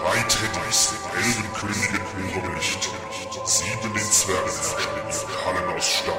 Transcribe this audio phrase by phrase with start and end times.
[0.00, 2.88] Drei Teddys, Elbenkönigin Licht.
[3.44, 4.10] Sieben den
[4.78, 6.14] ihren Hallen aus Stahl.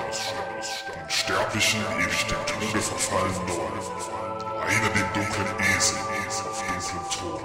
[0.94, 4.62] Den Sterblichen ewig dem Tode verfallen neu.
[4.62, 5.48] Einer den dunklen
[5.78, 5.98] Esel
[6.50, 7.42] auf dunklem Thron.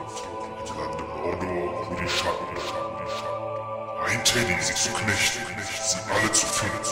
[0.67, 2.57] Im Lande Mordor, wo die Schatten
[4.05, 5.47] Ein Teddy, sie zu knechten,
[5.85, 6.84] sie alle zu finden,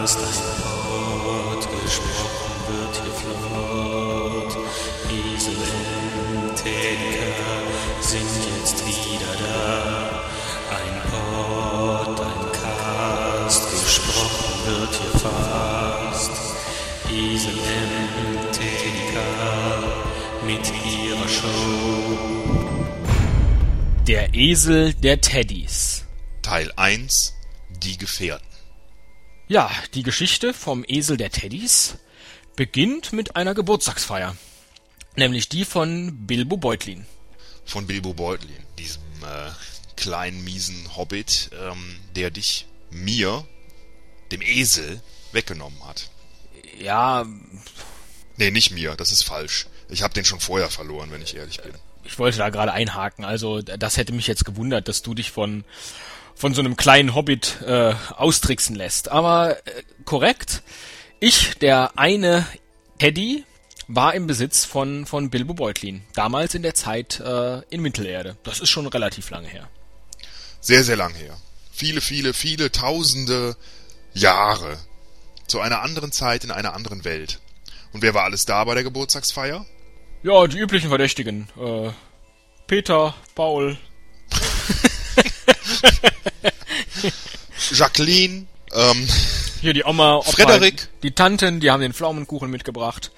[0.00, 0.22] Cast, ein
[0.62, 4.56] Pod, gesprochen wird hier flott.
[6.40, 7.58] Und Techniker
[8.00, 10.24] sind jetzt wieder da.
[10.74, 16.32] Ein Pod, ein Cast, gesprochen wird hier fast.
[17.10, 19.30] Und Techniker
[20.46, 22.18] mit ihrer Show.
[24.06, 26.06] Der Esel der Teddys.
[26.40, 27.34] Teil 1
[27.68, 28.49] Die Gefährten.
[29.50, 31.96] Ja, die Geschichte vom Esel der Teddys
[32.54, 34.36] beginnt mit einer Geburtstagsfeier.
[35.16, 37.04] Nämlich die von Bilbo Beutlin.
[37.64, 39.50] Von Bilbo Beutlin, diesem äh,
[39.96, 43.44] kleinen, miesen Hobbit, ähm, der dich mir,
[44.30, 46.10] dem Esel, weggenommen hat.
[46.78, 47.26] Ja,
[48.36, 49.66] Nee, nicht mir, das ist falsch.
[49.88, 51.72] Ich habe den schon vorher verloren, wenn ich ehrlich bin.
[52.04, 53.24] ich wollte da gerade einhaken.
[53.24, 55.64] Also das hätte mich jetzt gewundert, dass du dich von
[56.34, 59.10] von so einem kleinen Hobbit äh, austricksen lässt.
[59.10, 60.62] Aber äh, korrekt.
[61.18, 62.46] Ich, der eine
[62.98, 63.44] Teddy,
[63.88, 66.02] war im Besitz von von Bilbo Beutlin.
[66.14, 68.36] Damals in der Zeit äh, in Mittelerde.
[68.44, 69.68] Das ist schon relativ lange her.
[70.60, 71.36] Sehr, sehr lang her.
[71.72, 73.56] Viele, viele, viele tausende
[74.12, 74.78] Jahre.
[75.46, 77.40] Zu einer anderen Zeit in einer anderen Welt.
[77.92, 79.66] Und wer war alles da bei der Geburtstagsfeier?
[80.22, 81.48] Ja, die üblichen Verdächtigen.
[81.58, 81.90] Äh,
[82.66, 83.78] Peter, Paul.
[87.72, 89.08] Jacqueline, ähm,
[89.60, 90.88] Hier die Oma, Opa, Frederik.
[91.02, 93.10] die Tanten, die haben den Pflaumenkuchen mitgebracht.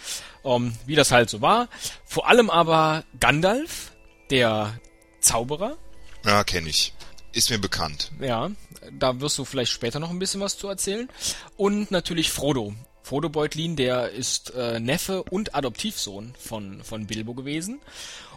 [0.44, 1.68] Ähm, wie das halt so war.
[2.04, 3.92] Vor allem aber Gandalf,
[4.30, 4.78] der
[5.20, 5.76] Zauberer.
[6.24, 6.92] ja, kenne ich.
[7.32, 8.10] Ist mir bekannt.
[8.20, 8.50] Ja,
[8.98, 11.08] da wirst du vielleicht später noch ein bisschen was zu erzählen.
[11.56, 12.74] Und natürlich Frodo.
[13.04, 17.80] Frodo Beutlin, der ist äh, Neffe und Adoptivsohn von, von Bilbo gewesen.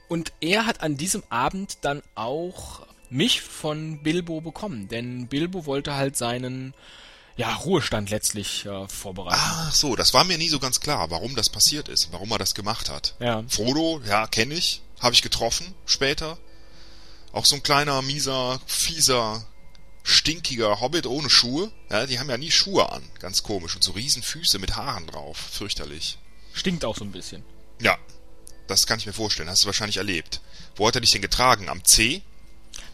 [0.08, 4.88] Und er hat an diesem Abend dann auch mich von Bilbo bekommen.
[4.88, 6.74] Denn Bilbo wollte halt seinen
[7.38, 9.40] ja, Ruhestand letztlich äh, vorbereiten.
[9.40, 12.38] Ach so, das war mir nie so ganz klar, warum das passiert ist, warum er
[12.38, 13.16] das gemacht hat.
[13.20, 13.44] Ja.
[13.50, 16.38] Frodo, ja, kenne ich, habe ich getroffen später.
[17.34, 19.46] Auch so ein kleiner, mieser, fieser,
[20.04, 21.72] stinkiger Hobbit ohne Schuhe.
[21.90, 23.76] Ja, die haben ja nie Schuhe an, ganz komisch.
[23.76, 26.18] Und so riesen Füße mit Haaren drauf, fürchterlich.
[26.54, 27.44] Stinkt auch so ein bisschen.
[27.82, 27.98] Ja,
[28.68, 30.40] das kann ich mir vorstellen, hast du wahrscheinlich erlebt.
[30.78, 31.68] Wo hat er dich denn getragen?
[31.68, 32.22] Am C?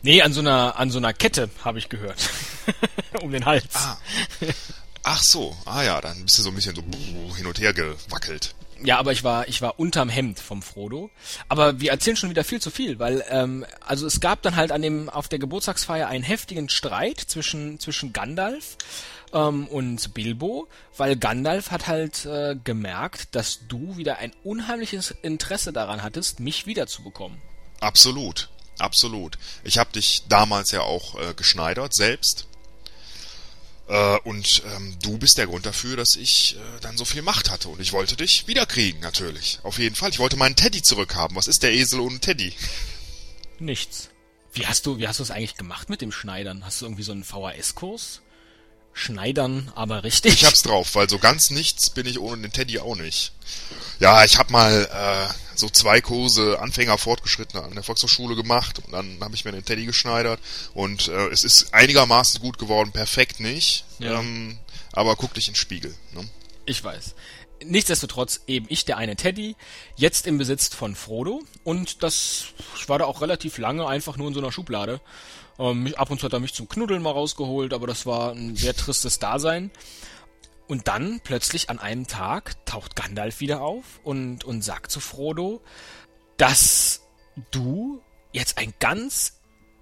[0.03, 2.17] Nee, an so einer, an so einer Kette habe ich gehört.
[3.21, 3.73] um den Hals.
[3.73, 3.97] Ah.
[5.03, 8.55] Ach so, ah ja, dann bist du so ein bisschen so hin und her gewackelt.
[8.83, 11.11] Ja, aber ich war, ich war unterm Hemd vom Frodo.
[11.49, 14.71] Aber wir erzählen schon wieder viel zu viel, weil, ähm, also es gab dann halt
[14.71, 18.77] an dem, auf der Geburtstagsfeier einen heftigen Streit zwischen, zwischen Gandalf
[19.33, 25.71] ähm, und Bilbo, weil Gandalf hat halt äh, gemerkt, dass du wieder ein unheimliches Interesse
[25.73, 27.39] daran hattest, mich wiederzubekommen.
[27.81, 29.37] Absolut, absolut.
[29.63, 32.47] Ich habe dich damals ja auch äh, geschneidert, selbst.
[33.87, 37.49] Äh, und ähm, du bist der Grund dafür, dass ich äh, dann so viel Macht
[37.49, 37.67] hatte.
[37.69, 39.59] Und ich wollte dich wiederkriegen, natürlich.
[39.63, 40.11] Auf jeden Fall.
[40.11, 41.35] Ich wollte meinen Teddy zurückhaben.
[41.35, 42.53] Was ist der Esel ohne Teddy?
[43.59, 44.09] Nichts.
[44.53, 46.65] Wie hast du, wie hast du es eigentlich gemacht mit dem Schneidern?
[46.65, 48.21] Hast du irgendwie so einen VHS-Kurs?
[48.93, 50.33] Schneidern, aber richtig.
[50.33, 53.31] Ich hab's drauf, weil so ganz nichts bin ich ohne den Teddy auch nicht.
[53.99, 58.91] Ja, ich hab mal äh, so zwei Kurse Anfänger fortgeschrittener an der Volkshochschule gemacht und
[58.93, 60.39] dann habe ich mir den Teddy geschneidert
[60.73, 63.85] und äh, es ist einigermaßen gut geworden, perfekt nicht.
[63.99, 64.19] Ja.
[64.19, 64.57] Ähm,
[64.91, 65.95] aber guck dich in den Spiegel.
[66.13, 66.27] Ne?
[66.65, 67.15] Ich weiß.
[67.63, 69.55] Nichtsdestotrotz eben ich der eine Teddy,
[69.95, 72.45] jetzt im Besitz von Frodo und das,
[72.75, 74.99] ich war da auch relativ lange einfach nur in so einer Schublade.
[75.61, 78.55] Ähm, ab und zu hat er mich zum Knuddeln mal rausgeholt, aber das war ein
[78.55, 79.69] sehr tristes Dasein.
[80.67, 85.61] Und dann plötzlich an einem Tag taucht Gandalf wieder auf und, und sagt zu Frodo,
[86.37, 87.01] dass
[87.51, 89.33] du jetzt ein ganz,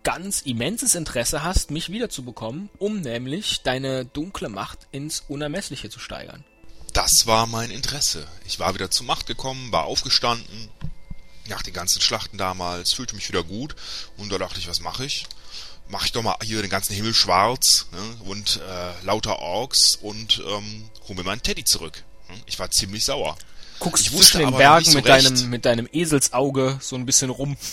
[0.04, 6.44] ganz immenses Interesse hast, mich wiederzubekommen, um nämlich deine dunkle Macht ins Unermessliche zu steigern.
[6.94, 8.28] Das war mein Interesse.
[8.46, 10.70] Ich war wieder zur Macht gekommen, war aufgestanden,
[11.48, 13.76] nach den ganzen Schlachten damals, fühlte mich wieder gut
[14.18, 15.28] und da dachte ich, was mache ich?
[15.90, 18.30] Mach ich doch mal hier den ganzen Himmel schwarz ne?
[18.30, 22.04] und äh, lauter Orks und ähm, hol mir meinen Teddy zurück.
[22.28, 22.38] Hm?
[22.46, 23.38] Ich war ziemlich sauer.
[23.80, 25.26] Guckst ich zwischen den Bergen so mit recht.
[25.26, 27.58] deinem, mit deinem Eselsauge so ein bisschen rum.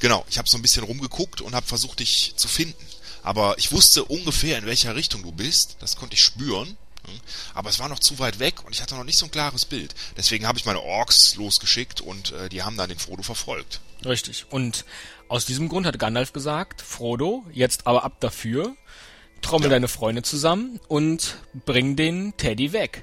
[0.00, 2.84] Genau, ich habe so ein bisschen rumgeguckt und habe versucht, dich zu finden.
[3.22, 5.76] Aber ich wusste ungefähr, in welcher Richtung du bist.
[5.80, 6.76] Das konnte ich spüren.
[7.06, 7.20] Hm.
[7.54, 9.64] Aber es war noch zu weit weg und ich hatte noch nicht so ein klares
[9.64, 9.94] Bild.
[10.16, 13.80] Deswegen habe ich meine Orks losgeschickt und äh, die haben dann den Frodo verfolgt.
[14.04, 14.46] Richtig.
[14.50, 14.84] Und
[15.28, 18.76] aus diesem Grund hat Gandalf gesagt, Frodo, jetzt aber ab dafür,
[19.42, 19.70] trommel Ja.
[19.70, 23.02] deine Freunde zusammen und bring den Teddy weg.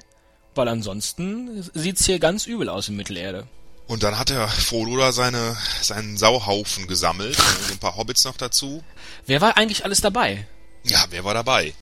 [0.54, 3.48] Weil ansonsten sieht's hier ganz übel aus in Mittelerde.
[3.86, 7.36] Und dann hat der Frodo da seine, seinen Sauhaufen gesammelt.
[7.36, 8.82] so ein paar Hobbits noch dazu.
[9.26, 10.46] Wer war eigentlich alles dabei?
[10.84, 11.74] Ja, wer war dabei?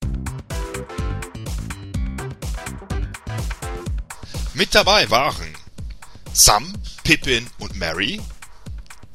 [4.55, 5.51] Mit dabei waren
[6.31, 6.71] Sam,
[7.03, 8.21] Pippin und Mary,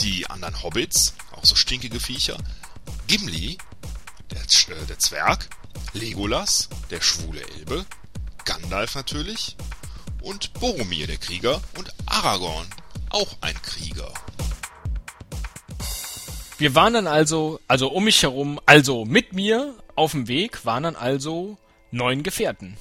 [0.00, 2.36] die anderen Hobbits, auch so stinkige Viecher,
[3.06, 3.56] Gimli,
[4.32, 5.48] der, äh, der Zwerg,
[5.92, 7.86] Legolas, der schwule Elbe,
[8.44, 9.56] Gandalf natürlich
[10.22, 12.66] und Boromir, der Krieger und Aragorn,
[13.10, 14.12] auch ein Krieger.
[16.58, 20.82] Wir waren dann also, also um mich herum, also mit mir auf dem Weg waren
[20.82, 21.58] dann also
[21.92, 22.76] neun Gefährten.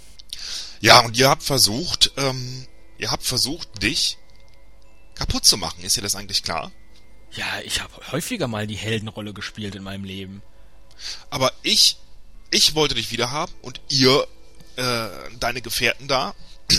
[0.79, 4.17] Ja, und ihr habt versucht, ähm, ihr habt versucht, dich
[5.15, 5.83] kaputt zu machen.
[5.83, 6.71] Ist dir das eigentlich klar?
[7.31, 10.41] Ja, ich habe häufiger mal die Heldenrolle gespielt in meinem Leben.
[11.29, 11.97] Aber ich,
[12.51, 14.27] ich wollte dich wieder haben und ihr,
[14.75, 15.07] äh,
[15.39, 16.33] deine Gefährten da,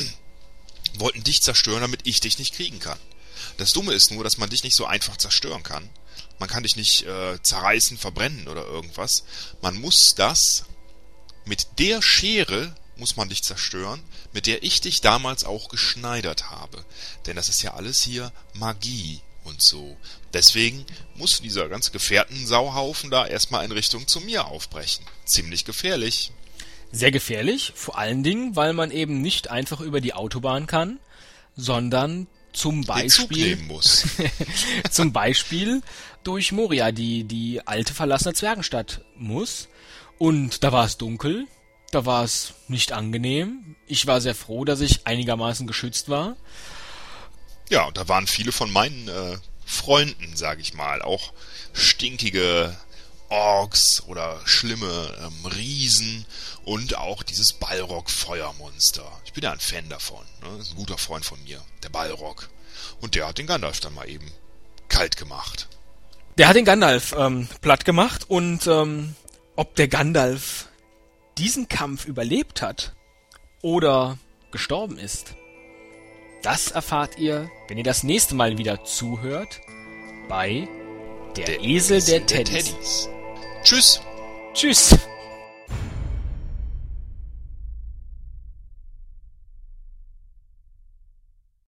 [0.95, 2.99] wollten dich zerstören, damit ich dich nicht kriegen kann.
[3.57, 5.89] Das Dumme ist nur, dass man dich nicht so einfach zerstören kann.
[6.39, 9.25] Man kann dich nicht äh, zerreißen, verbrennen oder irgendwas.
[9.61, 10.65] Man muss das
[11.45, 14.03] mit der Schere muss man dich zerstören,
[14.33, 16.85] mit der ich dich damals auch geschneidert habe.
[17.27, 19.97] Denn das ist ja alles hier Magie und so.
[20.33, 20.85] Deswegen
[21.15, 25.05] muss dieser ganze Gefährtensauhaufen da erstmal in Richtung zu mir aufbrechen.
[25.25, 26.33] Ziemlich gefährlich.
[26.93, 30.99] Sehr gefährlich, vor allen Dingen, weil man eben nicht einfach über die Autobahn kann,
[31.57, 33.59] sondern zum Beispiel,
[34.91, 35.83] zum Beispiel
[36.25, 39.69] durch Moria, die, die alte verlassene Zwergenstadt muss.
[40.19, 41.47] Und da war es dunkel,
[41.91, 43.77] da war es nicht angenehm.
[43.87, 46.37] Ich war sehr froh, dass ich einigermaßen geschützt war.
[47.71, 51.33] Ja, und da waren viele von meinen äh, Freunden, sag ich mal, auch
[51.73, 52.77] stinkige
[53.29, 56.25] Orks oder schlimme ähm, Riesen
[56.65, 59.05] und auch dieses Balrog-Feuermonster.
[59.25, 60.25] Ich bin ja ein Fan davon.
[60.43, 60.57] Ne?
[60.57, 62.49] Das ist ein guter Freund von mir, der Balrog.
[63.01, 64.31] Und der hat den Gandalf dann mal eben
[64.89, 65.69] kalt gemacht.
[66.39, 69.15] Der hat den Gandalf ähm, platt gemacht und ähm,
[69.57, 70.68] ob der Gandalf
[71.39, 72.95] diesen Kampf überlebt hat
[73.63, 74.19] oder
[74.51, 75.35] gestorben ist,
[76.43, 79.61] das erfahrt ihr, wenn ihr das nächste Mal wieder zuhört
[80.29, 80.69] bei
[81.37, 83.09] Der, Esel der, Teddys.
[83.63, 84.01] Tschüss.
[84.55, 84.97] Tschüss!